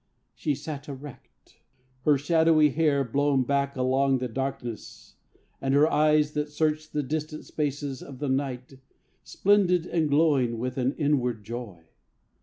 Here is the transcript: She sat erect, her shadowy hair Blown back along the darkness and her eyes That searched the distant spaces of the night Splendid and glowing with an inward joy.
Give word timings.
She 0.33 0.55
sat 0.55 0.89
erect, 0.89 1.59
her 2.05 2.17
shadowy 2.17 2.69
hair 2.71 3.03
Blown 3.03 3.43
back 3.43 3.75
along 3.75 4.17
the 4.17 4.27
darkness 4.27 5.13
and 5.61 5.75
her 5.75 5.87
eyes 5.87 6.31
That 6.31 6.49
searched 6.49 6.91
the 6.93 7.03
distant 7.03 7.45
spaces 7.45 8.01
of 8.01 8.17
the 8.17 8.27
night 8.29 8.79
Splendid 9.23 9.85
and 9.85 10.09
glowing 10.09 10.57
with 10.57 10.79
an 10.79 10.93
inward 10.93 11.43
joy. 11.43 11.83